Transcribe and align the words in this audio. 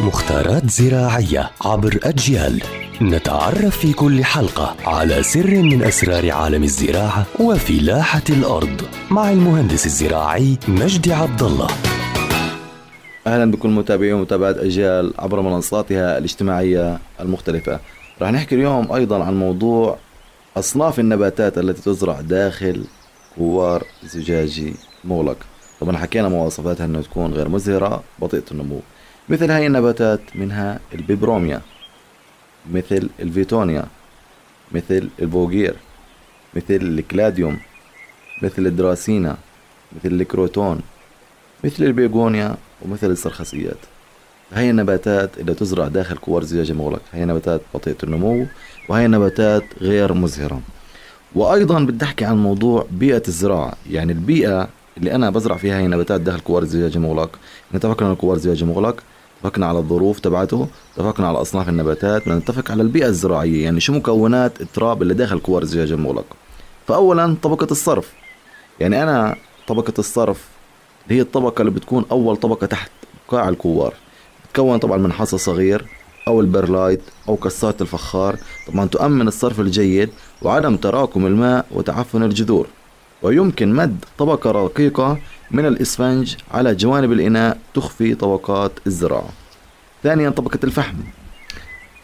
مختارات 0.00 0.70
زراعية 0.70 1.50
عبر 1.64 1.98
أجيال 2.02 2.62
نتعرف 3.02 3.78
في 3.78 3.92
كل 3.92 4.24
حلقة 4.24 4.76
على 4.86 5.22
سر 5.22 5.62
من 5.62 5.82
أسرار 5.82 6.30
عالم 6.30 6.62
الزراعة 6.62 7.26
وفلاحة 7.40 8.22
الأرض 8.30 8.82
مع 9.10 9.30
المهندس 9.30 9.86
الزراعي 9.86 10.58
مجدي 10.68 11.12
عبد 11.12 11.42
الله 11.42 11.66
أهلا 13.26 13.50
بكل 13.50 13.68
متابعي 13.68 14.12
ومتابعات 14.12 14.56
أجيال 14.56 15.14
عبر 15.18 15.40
منصاتها 15.40 16.18
الاجتماعية 16.18 16.98
المختلفة. 17.20 17.80
راح 18.22 18.30
نحكي 18.30 18.54
اليوم 18.54 18.92
أيضا 18.92 19.24
عن 19.24 19.38
موضوع 19.38 19.98
أصناف 20.56 21.00
النباتات 21.00 21.58
التي 21.58 21.82
تزرع 21.82 22.20
داخل 22.20 22.84
كوار 23.36 23.84
زجاجي 24.04 24.74
مغلق. 25.04 25.36
طبعا 25.80 25.96
حكينا 25.96 26.28
مواصفاتها 26.28 26.84
إنه 26.84 27.02
تكون 27.02 27.32
غير 27.32 27.48
مزهرة 27.48 28.02
بطيئة 28.18 28.44
النمو. 28.52 28.80
مثل 29.32 29.50
هاي 29.50 29.66
النباتات 29.66 30.20
منها 30.34 30.80
البيبروميا 30.94 31.60
مثل 32.72 33.08
الفيتونيا 33.20 33.84
مثل 34.72 35.08
البوغير 35.22 35.74
مثل 36.54 36.74
الكلاديوم 36.74 37.58
مثل 38.42 38.66
الدراسينا 38.66 39.36
مثل 39.96 40.14
الكروتون 40.14 40.80
مثل 41.64 41.84
البيغونيا 41.84 42.56
ومثل 42.82 43.10
السرخسيات. 43.10 43.76
هي 44.54 44.70
النباتات 44.70 45.38
اللي 45.38 45.54
تزرع 45.54 45.88
داخل 45.88 46.16
كوار 46.16 46.44
زجاج 46.44 46.72
مغلق. 46.72 47.02
هي 47.12 47.24
نباتات 47.24 47.60
بطيئة 47.74 47.96
النمو 48.04 48.46
وهي 48.88 49.06
نباتات 49.06 49.64
غير 49.80 50.12
مزهرة. 50.12 50.60
وأيضا 51.34 51.80
بدي 51.80 52.04
أحكي 52.04 52.24
عن 52.24 52.36
موضوع 52.36 52.86
بيئة 52.90 53.22
الزراعة. 53.28 53.74
يعني 53.90 54.12
البيئة 54.12 54.68
اللي 54.96 55.14
أنا 55.14 55.30
بزرع 55.30 55.56
فيها 55.56 55.78
هي 55.78 55.86
نباتات 55.86 56.20
داخل 56.20 56.40
كوار 56.40 56.64
زجاج 56.64 56.98
مغلق. 56.98 57.38
اتفقنا 57.74 58.08
على 58.08 58.16
كوار 58.16 58.38
زجاج 58.38 58.64
مغلق. 58.64 59.02
اتفقنا 59.44 59.66
على 59.66 59.78
الظروف 59.78 60.20
تبعته 60.20 60.68
اتفقنا 60.96 61.28
على 61.28 61.40
أصناف 61.40 61.68
النباتات 61.68 62.22
بدنا 62.22 62.38
نتفق 62.38 62.70
على 62.70 62.82
البيئة 62.82 63.06
الزراعية 63.06 63.64
يعني 63.64 63.80
شو 63.80 63.92
مكونات 63.92 64.60
التراب 64.60 65.02
اللي 65.02 65.14
داخل 65.14 65.40
كوار 65.40 65.64
زجاج 65.64 65.92
مغلق 65.92 66.24
فأولا 66.88 67.36
طبقة 67.42 67.66
الصرف. 67.70 68.12
يعني 68.80 69.02
أنا 69.02 69.36
طبقة 69.68 69.92
الصرف 69.98 70.48
اللي 71.04 71.18
هي 71.18 71.20
الطبقة 71.20 71.60
اللي 71.60 71.70
بتكون 71.72 72.04
أول 72.10 72.36
طبقة 72.36 72.66
تحت 72.66 72.90
قاع 73.28 73.48
الكوار. 73.48 73.94
بتكون 74.44 74.78
طبعا 74.78 74.96
من 74.96 75.12
حصى 75.12 75.38
صغير 75.38 75.84
أو 76.28 76.40
البرلايت 76.40 77.00
أو 77.28 77.36
كسات 77.36 77.82
الفخار. 77.82 78.36
طبعا 78.68 78.86
تؤمن 78.86 79.28
الصرف 79.28 79.60
الجيد 79.60 80.10
وعدم 80.42 80.76
تراكم 80.76 81.26
الماء 81.26 81.66
وتعفن 81.70 82.22
الجذور. 82.22 82.66
ويمكن 83.22 83.74
مد 83.74 84.04
طبقة 84.18 84.50
رقيقة 84.50 85.18
من 85.52 85.66
الإسفنج 85.66 86.36
على 86.50 86.74
جوانب 86.74 87.12
الإناء 87.12 87.58
تخفي 87.74 88.14
طبقات 88.14 88.72
الزراعة. 88.86 89.28
ثانيا 90.02 90.30
طبقة 90.30 90.58
الفحم. 90.64 90.96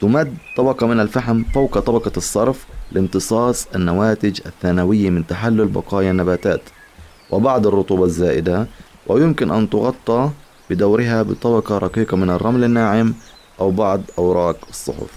تمد 0.00 0.34
طبقة 0.56 0.86
من 0.86 1.00
الفحم 1.00 1.42
فوق 1.54 1.78
طبقة 1.78 2.12
الصرف 2.16 2.66
لامتصاص 2.92 3.66
النواتج 3.74 4.40
الثانوية 4.46 5.10
من 5.10 5.26
تحلل 5.26 5.66
بقايا 5.66 6.10
النباتات 6.10 6.60
وبعض 7.30 7.66
الرطوبة 7.66 8.04
الزائدة 8.04 8.66
ويمكن 9.06 9.50
أن 9.50 9.70
تغطى 9.70 10.30
بدورها 10.70 11.22
بطبقة 11.22 11.78
رقيقة 11.78 12.16
من 12.16 12.30
الرمل 12.30 12.64
الناعم 12.64 13.14
أو 13.60 13.70
بعض 13.70 14.00
أوراق 14.18 14.56
الصحف 14.70 15.10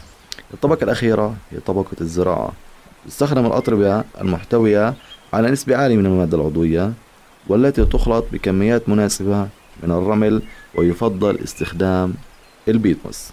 الطبقة 0.54 0.84
الأخيرة 0.84 1.36
هي 1.52 1.60
طبقة 1.60 1.96
الزراعة. 2.02 2.52
تستخدم 3.08 3.46
الأطربة 3.46 4.04
المحتوية 4.22 4.94
على 5.34 5.52
نسبة 5.52 5.76
عالية 5.76 5.98
من 5.98 6.06
المادة 6.06 6.38
العضوية 6.38 6.94
والتي 7.48 7.86
تخلط 7.86 8.26
بكميات 8.32 8.90
مناسبة 8.90 9.48
من 9.84 9.92
الرمل 9.92 10.42
ويفضل 10.76 11.40
استخدام 11.44 12.14
البيتموس. 12.68 13.30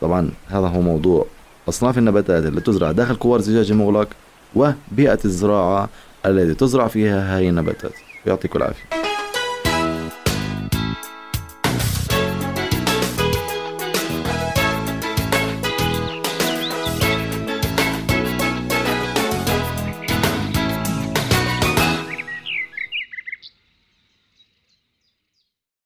طبعا 0.00 0.30
هذا 0.48 0.66
هو 0.66 0.80
موضوع 0.80 1.26
أصناف 1.68 1.98
النباتات 1.98 2.44
التي 2.44 2.60
تزرع 2.60 2.92
داخل 2.92 3.16
كوار 3.16 3.40
زجاج 3.40 3.72
مغلق 3.72 4.08
وبيئة 4.54 5.18
الزراعة 5.24 5.88
التي 6.26 6.54
تزرع 6.54 6.88
فيها 6.88 7.36
هاي 7.36 7.48
النباتات. 7.48 7.92
يعطيكم 8.26 8.58
العافية. 8.58 9.13